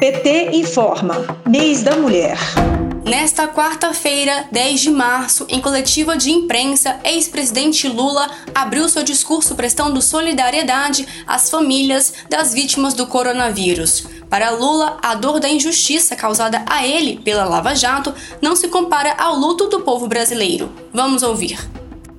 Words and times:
PT 0.00 0.52
informa. 0.56 1.14
Mês 1.46 1.82
da 1.82 1.94
Mulher. 1.94 2.38
Nesta 3.04 3.46
quarta-feira, 3.46 4.46
10 4.50 4.80
de 4.80 4.90
março, 4.90 5.46
em 5.50 5.60
coletiva 5.60 6.16
de 6.16 6.30
imprensa, 6.30 6.98
ex-presidente 7.04 7.86
Lula 7.86 8.30
abriu 8.54 8.88
seu 8.88 9.02
discurso 9.02 9.54
prestando 9.54 10.00
solidariedade 10.00 11.06
às 11.26 11.50
famílias 11.50 12.14
das 12.30 12.54
vítimas 12.54 12.94
do 12.94 13.06
coronavírus. 13.06 14.06
Para 14.30 14.48
Lula, 14.48 14.96
a 15.02 15.14
dor 15.14 15.38
da 15.38 15.50
injustiça 15.50 16.16
causada 16.16 16.64
a 16.66 16.86
ele 16.86 17.18
pela 17.18 17.44
Lava 17.44 17.74
Jato 17.74 18.14
não 18.40 18.56
se 18.56 18.68
compara 18.68 19.12
ao 19.18 19.36
luto 19.36 19.66
do 19.68 19.80
povo 19.80 20.08
brasileiro. 20.08 20.72
Vamos 20.94 21.22
ouvir. 21.22 21.58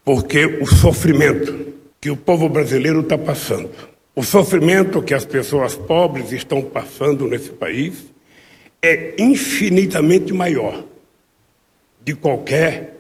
Porque 0.06 0.46
o 0.46 0.68
sofrimento 0.68 1.74
que 2.00 2.12
o 2.12 2.18
povo 2.18 2.48
brasileiro 2.48 3.02
está 3.02 3.18
passando, 3.18 3.72
o 4.22 4.24
sofrimento 4.24 5.02
que 5.02 5.16
as 5.16 5.26
pessoas 5.26 5.74
pobres 5.74 6.32
estão 6.32 6.62
passando 6.62 7.28
nesse 7.28 7.50
país, 7.50 8.06
é 8.80 9.16
infinitamente 9.18 10.32
maior 10.32 10.84
de 12.06 12.14
qualquer 12.14 12.98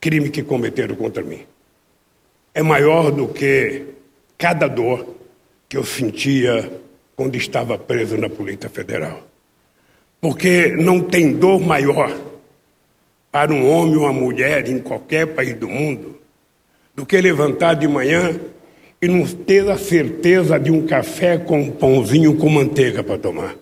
crime 0.00 0.28
que 0.28 0.42
cometeram 0.42 0.96
contra 0.96 1.22
mim. 1.22 1.46
É 2.52 2.60
maior 2.60 3.12
do 3.12 3.28
que 3.28 3.84
cada 4.36 4.66
dor 4.66 5.14
que 5.68 5.76
eu 5.76 5.84
sentia 5.84 6.72
quando 7.14 7.36
estava 7.36 7.78
preso 7.78 8.16
na 8.16 8.28
Polícia 8.28 8.68
Federal. 8.68 9.22
Porque 10.20 10.74
não 10.74 11.02
tem 11.02 11.34
dor 11.34 11.60
maior 11.60 12.12
para 13.30 13.54
um 13.54 13.70
homem 13.70 13.94
ou 13.94 14.02
uma 14.02 14.12
mulher 14.12 14.68
em 14.68 14.80
qualquer 14.80 15.24
país 15.28 15.54
do 15.54 15.68
mundo 15.68 16.18
do 16.96 17.06
que 17.06 17.20
levantar 17.20 17.74
de 17.74 17.86
manhã 17.86 18.36
e 19.00 19.08
não 19.08 19.26
ter 19.26 19.68
a 19.70 19.76
certeza 19.76 20.58
de 20.58 20.70
um 20.70 20.86
café 20.86 21.36
com 21.36 21.60
um 21.60 21.70
pãozinho 21.70 22.36
com 22.36 22.48
manteiga 22.48 23.02
para 23.02 23.18
tomar. 23.18 23.54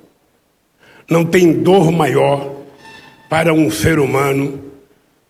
Não 1.10 1.24
tem 1.24 1.52
dor 1.52 1.90
maior 1.90 2.54
para 3.28 3.52
um 3.52 3.70
ser 3.70 3.98
humano 3.98 4.62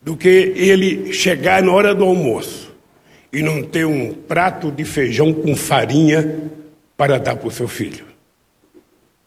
do 0.03 0.17
que 0.17 0.53
ele 0.57 1.13
chegar 1.13 1.63
na 1.63 1.73
hora 1.73 1.95
do 1.95 2.05
almoço 2.05 2.73
e 3.33 3.43
não 3.43 3.63
ter 3.63 3.87
um 3.87 4.13
prato 4.13 4.71
de 4.71 4.85
feijão 4.85 5.33
com 5.33 5.57
farinha 5.57 6.51
para 6.97 7.19
dar 7.19 7.37
para 7.37 7.49
o 7.49 7.51
seu 7.51 7.67
filho. 7.67 8.05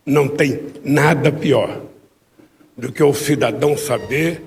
Não 0.05 0.27
tem 0.27 0.61
nada 0.83 1.31
pior 1.31 1.81
do 2.77 2.91
que 2.91 3.03
o 3.03 3.13
cidadão 3.13 3.75
saber 3.75 4.41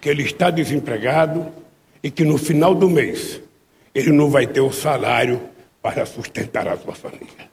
que 0.00 0.08
ele 0.08 0.24
está 0.24 0.50
desempregado 0.50 1.46
e 2.02 2.10
que 2.10 2.24
no 2.24 2.36
final 2.36 2.74
do 2.74 2.90
mês 2.90 3.40
ele 3.94 4.12
não 4.12 4.28
vai 4.28 4.46
ter 4.46 4.60
o 4.60 4.72
salário 4.72 5.40
para 5.86 6.04
sustentar 6.04 6.66
a 6.66 6.76
sua 6.76 6.96
família. 6.96 7.48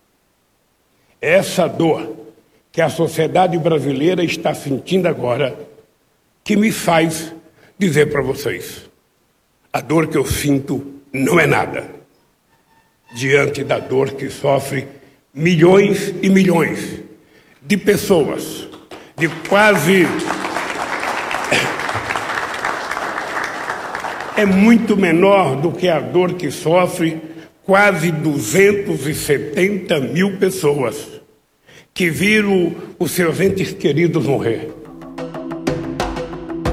Essa 1.22 1.68
dor 1.68 2.18
que 2.72 2.82
a 2.82 2.90
sociedade 2.90 3.60
brasileira 3.60 4.24
está 4.24 4.56
sentindo 4.56 5.08
agora, 5.08 5.56
que 6.44 6.56
me 6.56 6.72
faz 6.72 7.32
dizer 7.78 8.12
para 8.12 8.24
vocês: 8.24 8.90
a 9.72 9.80
dor 9.80 10.08
que 10.08 10.18
eu 10.18 10.26
sinto 10.26 10.96
não 11.14 11.40
é 11.40 11.46
nada 11.46 11.88
diante 13.16 13.64
da 13.64 13.78
dor 13.78 14.14
que 14.14 14.32
sofre 14.32 14.88
milhões 15.32 16.12
e 16.24 16.28
milhões 16.28 17.02
de 17.62 17.78
pessoas, 17.78 18.68
de 19.16 19.30
quase. 19.48 20.08
É 24.36 24.48
muito 24.48 24.98
menor 24.98 25.56
do 25.58 25.72
que 25.72 25.88
a 25.88 26.00
dor 26.00 26.34
que 26.34 26.50
sofre 26.50 27.33
quase 27.66 28.12
270 28.12 30.00
mil 30.00 30.38
pessoas 30.38 31.22
que 31.94 32.10
viram 32.10 32.76
os 33.00 33.12
seus 33.12 33.40
entes 33.40 33.72
queridos 33.72 34.26
morrer. 34.26 34.74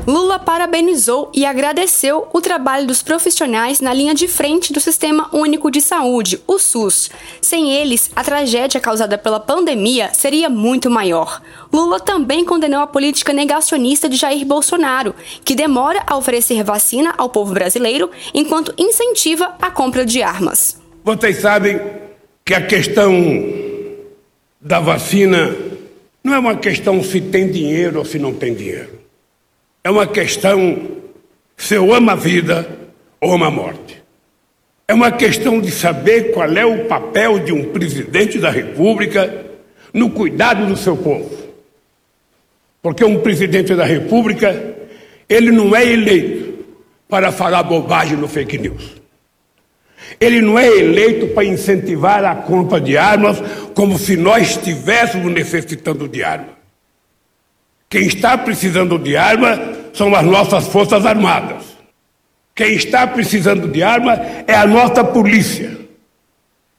Lula 0.07 0.41
parabenizou 0.41 1.31
e 1.33 1.45
agradeceu 1.45 2.27
o 2.33 2.41
trabalho 2.41 2.87
dos 2.87 3.01
profissionais 3.01 3.81
na 3.81 3.95
linha 3.95 4.13
de 4.13 4.27
frente 4.27 4.73
do 4.73 4.81
Sistema 4.81 5.29
Único 5.33 5.71
de 5.71 5.81
Saúde, 5.81 6.43
o 6.49 6.59
SUS. 6.59 7.11
Sem 7.41 7.73
eles, 7.73 8.11
a 8.17 8.25
tragédia 8.25 8.81
causada 8.81 9.17
pela 9.17 9.39
pandemia 9.39 10.11
seria 10.13 10.51
muito 10.51 10.91
maior. 10.91 11.41
Lula 11.73 12.01
também 12.01 12.45
condenou 12.45 12.81
a 12.81 12.89
política 12.89 13.33
negacionista 13.33 14.09
de 14.09 14.17
Jair 14.17 14.45
Bolsonaro, 14.45 15.15
que 15.45 15.55
demora 15.55 16.03
a 16.07 16.17
oferecer 16.17 16.65
vacina 16.65 17.15
ao 17.17 17.29
povo 17.29 17.53
brasileiro 17.53 18.11
enquanto 18.35 18.75
incentiva 18.77 19.55
a 19.61 19.71
compra 19.71 20.05
de 20.05 20.23
armas. 20.23 20.80
Vocês 21.03 21.39
sabem 21.39 21.81
que 22.45 22.53
a 22.53 22.67
questão 22.67 23.13
da 24.61 24.81
vacina 24.81 25.57
não 26.23 26.35
é 26.35 26.39
uma 26.39 26.57
questão 26.57 27.03
se 27.03 27.21
tem 27.21 27.51
dinheiro 27.51 27.99
ou 27.99 28.05
se 28.05 28.19
não 28.19 28.35
tem 28.35 28.55
dinheiro. 28.55 29.01
É 29.83 29.91
uma 29.91 30.07
questão 30.07 30.89
se 31.57 31.75
eu 31.75 31.95
amo 31.95 32.11
a 32.11 32.15
vida 32.15 32.69
ou 33.21 33.33
amo 33.33 33.45
a 33.45 33.51
morte. 33.51 34.03
É 34.87 34.93
uma 34.93 35.11
questão 35.11 35.61
de 35.61 35.71
saber 35.71 36.33
qual 36.33 36.51
é 36.51 36.67
o 36.67 36.85
papel 36.87 37.39
de 37.39 37.53
um 37.53 37.73
presidente 37.73 38.39
da 38.39 38.51
República 38.51 39.47
no 39.95 40.11
cuidado 40.11 40.67
do 40.67 40.77
seu 40.77 40.97
povo. 40.97 41.31
Porque 42.83 43.05
um 43.05 43.21
presidente 43.21 43.75
da 43.75 43.85
República, 43.85 44.75
ele 45.29 45.51
não 45.51 45.75
é 45.75 45.87
eleito 45.87 46.65
para 47.09 47.33
falar 47.33 47.63
bobagem 47.63 48.17
no 48.17 48.29
fake 48.29 48.59
news. 48.59 49.00
Ele 50.21 50.43
não 50.43 50.59
é 50.59 50.69
eleito 50.69 51.29
para 51.29 51.47
incentivar 51.47 52.23
a 52.27 52.35
compra 52.35 52.79
de 52.79 52.99
armas 52.99 53.43
como 53.75 53.99
se 53.99 54.19
nós 54.19 54.51
estivéssemos 54.51 55.33
necessitando 55.33 56.07
de 56.07 56.23
armas. 56.23 56.61
Quem 57.89 58.07
está 58.07 58.37
precisando 58.37 58.99
de 58.99 59.17
arma 59.17 59.59
são 59.95 60.15
as 60.15 60.25
nossas 60.25 60.69
Forças 60.69 61.07
Armadas. 61.07 61.65
Quem 62.55 62.75
está 62.75 63.07
precisando 63.07 63.67
de 63.67 63.83
arma 63.83 64.13
é 64.47 64.55
a 64.55 64.67
nossa 64.67 65.03
polícia, 65.03 65.79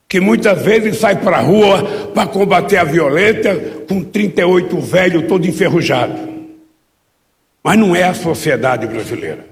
que 0.07 0.19
muitas 0.19 0.61
vezes 0.61 0.99
sai 0.99 1.15
para 1.15 1.37
a 1.37 1.41
rua 1.41 1.83
para 2.13 2.27
combater 2.27 2.77
a 2.77 2.83
violência 2.83 3.83
com 3.89 4.03
38 4.03 4.79
velho 4.79 5.27
todo 5.27 5.47
enferrujado. 5.47 6.29
Mas 7.63 7.77
não 7.77 7.95
é 7.95 8.03
a 8.03 8.13
sociedade 8.13 8.85
brasileira. 8.85 9.50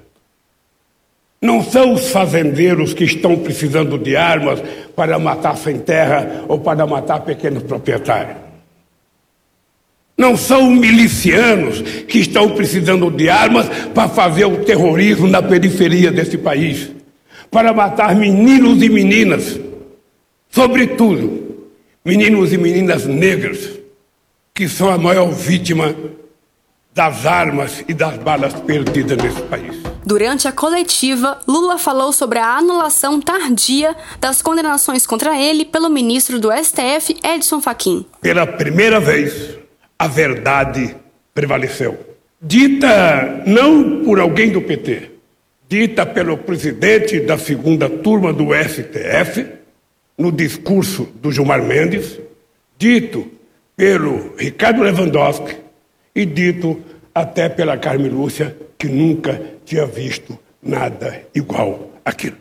Não 1.42 1.64
são 1.64 1.94
os 1.94 2.10
fazendeiros 2.10 2.94
que 2.94 3.06
estão 3.06 3.38
precisando 3.38 3.98
de 3.98 4.16
armas 4.16 4.62
para 4.96 5.18
matar 5.18 5.56
sem 5.56 5.80
terra 5.80 6.44
ou 6.50 6.60
para 6.60 6.86
matar 6.86 7.22
pequenos 7.22 7.64
proprietários. 7.64 8.36
Não 10.18 10.36
são 10.36 10.70
milicianos 10.70 11.82
que 11.82 12.20
estão 12.20 12.50
precisando 12.50 13.10
de 13.10 13.30
armas 13.30 13.70
para 13.94 14.10
fazer 14.10 14.44
o 14.44 14.66
terrorismo 14.66 15.28
na 15.28 15.42
periferia 15.42 16.12
desse 16.12 16.38
país, 16.38 16.92
para 17.50 17.72
matar 17.72 18.14
meninos 18.14 18.84
e 18.84 18.90
meninas, 18.90 19.58
sobretudo 20.50 21.68
meninos 22.04 22.52
e 22.52 22.58
meninas 22.58 23.06
negros, 23.06 23.80
que 24.54 24.68
são 24.68 24.90
a 24.90 24.98
maior 24.98 25.32
vítima 25.32 25.96
das 26.94 27.26
armas 27.26 27.82
e 27.88 27.94
das 27.94 28.18
balas 28.18 28.54
perdidas 28.54 29.18
nesse 29.18 29.42
país. 29.44 29.89
Durante 30.10 30.48
a 30.48 30.52
coletiva, 30.52 31.40
Lula 31.48 31.78
falou 31.78 32.12
sobre 32.12 32.40
a 32.40 32.58
anulação 32.58 33.22
tardia 33.22 33.96
das 34.20 34.42
condenações 34.42 35.06
contra 35.06 35.40
ele 35.40 35.64
pelo 35.64 35.88
ministro 35.88 36.40
do 36.40 36.50
STF, 36.52 37.16
Edson 37.24 37.62
Fachin. 37.62 38.04
Pela 38.20 38.48
primeira 38.48 39.00
vez, 39.00 39.56
a 40.00 40.08
verdade 40.08 40.96
prevaleceu. 41.32 41.96
Dita 42.42 43.44
não 43.46 44.04
por 44.04 44.20
alguém 44.20 44.50
do 44.50 44.64
PT, 44.64 45.12
dita 45.70 46.08
pelo 46.08 46.40
presidente 46.40 47.20
da 47.20 47.38
segunda 47.38 47.88
turma 47.88 48.34
do 48.34 48.48
STF, 48.52 49.46
no 50.18 50.32
discurso 50.32 51.08
do 51.22 51.32
Gilmar 51.32 51.62
Mendes, 51.62 52.20
dito 52.80 53.28
pelo 53.78 54.36
Ricardo 54.36 54.82
Lewandowski 54.82 55.56
e 56.16 56.26
dito 56.26 56.82
até 57.14 57.48
pela 57.48 57.78
Carmen 57.78 58.10
Lúcia, 58.10 58.58
que 58.76 58.88
nunca 58.88 59.59
tinha 59.70 59.86
visto 59.86 60.38
nada 60.64 61.24
igual 61.36 61.92
aquilo. 62.04 62.38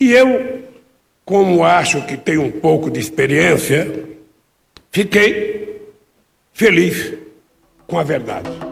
E 0.00 0.10
eu, 0.12 0.64
como 1.24 1.64
acho 1.64 2.04
que 2.04 2.16
tenho 2.16 2.42
um 2.42 2.50
pouco 2.50 2.90
de 2.90 2.98
experiência, 2.98 4.08
fiquei 4.90 5.80
feliz 6.52 7.14
com 7.86 7.96
a 7.96 8.02
verdade. 8.02 8.71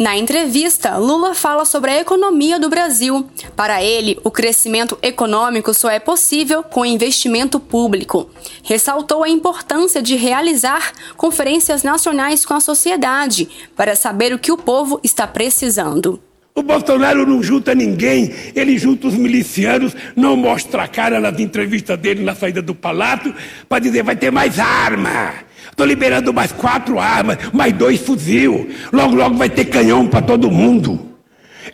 Na 0.00 0.16
entrevista, 0.16 0.96
Lula 0.96 1.34
fala 1.34 1.66
sobre 1.66 1.90
a 1.90 2.00
economia 2.00 2.58
do 2.58 2.70
Brasil. 2.70 3.28
Para 3.54 3.84
ele, 3.84 4.18
o 4.24 4.30
crescimento 4.30 4.98
econômico 5.02 5.74
só 5.74 5.90
é 5.90 5.98
possível 5.98 6.62
com 6.62 6.86
investimento 6.86 7.60
público. 7.60 8.30
Ressaltou 8.62 9.22
a 9.22 9.28
importância 9.28 10.00
de 10.00 10.16
realizar 10.16 10.90
conferências 11.18 11.82
nacionais 11.82 12.46
com 12.46 12.54
a 12.54 12.60
sociedade 12.60 13.46
para 13.76 13.94
saber 13.94 14.32
o 14.32 14.38
que 14.38 14.50
o 14.50 14.56
povo 14.56 14.98
está 15.04 15.26
precisando. 15.26 16.18
O 16.54 16.62
Bolsonaro 16.62 17.24
não 17.24 17.42
junta 17.42 17.74
ninguém, 17.74 18.32
ele 18.54 18.76
junta 18.76 19.06
os 19.06 19.14
milicianos, 19.14 19.94
não 20.16 20.36
mostra 20.36 20.82
a 20.82 20.88
cara 20.88 21.20
nas 21.20 21.38
entrevistas 21.38 21.96
dele 21.98 22.24
na 22.24 22.34
saída 22.34 22.60
do 22.60 22.74
palácio 22.74 23.32
para 23.68 23.78
dizer 23.78 24.02
vai 24.02 24.16
ter 24.16 24.30
mais 24.30 24.58
arma, 24.58 25.32
Estou 25.70 25.86
liberando 25.86 26.32
mais 26.34 26.52
quatro 26.52 26.98
armas, 26.98 27.38
mais 27.52 27.72
dois 27.72 28.00
fuzil. 28.00 28.68
Logo, 28.92 29.14
logo 29.14 29.36
vai 29.36 29.48
ter 29.48 29.64
canhão 29.66 30.06
para 30.06 30.20
todo 30.20 30.50
mundo. 30.50 31.10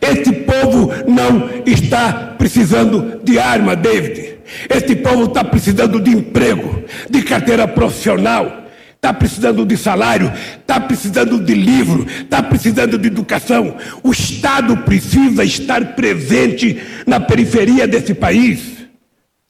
Este 0.01 0.31
povo 0.31 0.91
não 1.07 1.49
está 1.65 2.35
precisando 2.37 3.19
de 3.23 3.39
arma, 3.39 3.75
David. 3.75 4.35
Este 4.69 4.95
povo 4.95 5.25
está 5.25 5.43
precisando 5.43 5.99
de 5.99 6.11
emprego, 6.11 6.83
de 7.09 7.21
carteira 7.21 7.67
profissional, 7.67 8.66
está 9.07 9.13
precisando 9.13 9.65
de 9.65 9.77
salário, 9.77 10.31
está 10.59 10.81
precisando 10.81 11.39
de 11.39 11.53
livro, 11.53 12.05
está 12.05 12.43
precisando 12.43 12.97
de 12.97 13.07
educação. 13.07 13.77
O 14.03 14.11
Estado 14.11 14.75
precisa 14.77 15.45
estar 15.45 15.95
presente 15.95 16.77
na 17.05 17.19
periferia 17.19 17.87
desse 17.87 18.13
país. 18.13 18.85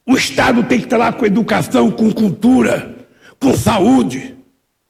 O 0.06 0.16
Estado 0.16 0.62
tem 0.62 0.78
que 0.78 0.86
estar 0.86 0.96
lá 0.96 1.12
com 1.12 1.26
educação, 1.26 1.90
com 1.90 2.12
cultura, 2.12 2.94
com 3.40 3.52
saúde, 3.56 4.36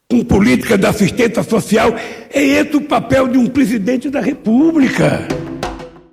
com 0.07 0.23
política 0.23 0.77
de 0.77 0.87
assistência 0.87 1.43
social. 1.43 1.95
É 2.31 2.43
esse 2.43 2.77
o 2.77 2.83
papel 2.83 3.27
de 3.27 3.39
um 3.39 3.47
presidente 3.47 4.11
da 4.11 4.21
República. 4.21 5.27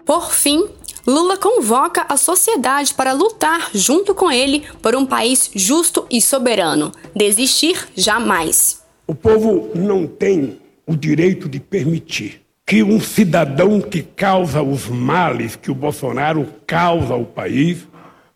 Por 0.05 0.31
fim, 0.31 0.65
Lula 1.07 1.37
convoca 1.37 2.03
a 2.09 2.17
sociedade 2.17 2.91
para 2.91 3.13
lutar 3.13 3.69
junto 3.75 4.15
com 4.15 4.31
ele 4.31 4.63
por 4.81 4.95
um 4.95 5.05
país 5.05 5.51
justo 5.53 6.07
e 6.09 6.19
soberano. 6.19 6.91
Desistir 7.15 7.89
jamais. 7.95 8.83
O 9.05 9.13
povo 9.13 9.69
não 9.75 10.07
tem 10.07 10.59
o 10.87 10.95
direito 10.95 11.47
de 11.47 11.59
permitir 11.59 12.41
que 12.65 12.81
um 12.81 12.99
cidadão 12.99 13.79
que 13.79 14.01
causa 14.01 14.63
os 14.63 14.87
males 14.87 15.55
que 15.55 15.69
o 15.69 15.75
Bolsonaro 15.75 16.47
causa 16.65 17.13
ao 17.13 17.23
país 17.23 17.87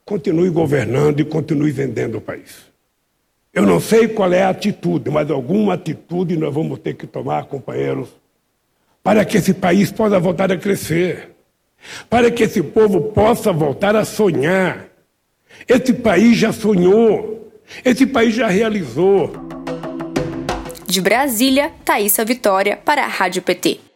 continue 0.06 0.50
governando 0.52 1.20
e 1.20 1.26
continue 1.26 1.72
vendendo 1.72 2.20
o 2.20 2.22
país. 2.22 2.70
Eu 3.52 3.66
não 3.66 3.80
sei 3.80 4.08
qual 4.08 4.32
é 4.32 4.44
a 4.44 4.50
atitude, 4.50 5.10
mas 5.10 5.32
alguma 5.32 5.74
atitude 5.74 6.38
nós 6.38 6.54
vamos 6.54 6.78
ter 6.78 6.94
que 6.94 7.08
tomar, 7.08 7.46
companheiros, 7.46 8.10
para 9.02 9.26
que 9.26 9.38
esse 9.38 9.56
país 9.56 9.92
possa 9.92 10.20
voltar 10.20 10.52
a 10.52 10.58
crescer 10.58 11.39
para 12.10 12.32
que 12.32 12.44
esse 12.44 12.62
povo 12.62 13.12
possa 13.12 13.52
voltar 13.52 13.96
a 13.96 14.06
sonhar. 14.06 14.86
Esse 15.68 15.94
país 15.94 16.38
já 16.38 16.52
sonhou, 16.52 17.52
esse 17.84 18.06
país 18.06 18.34
já 18.34 18.48
realizou. 18.48 19.32
De 20.86 21.02
Brasília, 21.02 21.72
Thaisa 21.86 22.26
Vitória 22.26 22.78
para 22.78 23.04
a 23.04 23.08
Rádio 23.08 23.42
PT. 23.42 23.89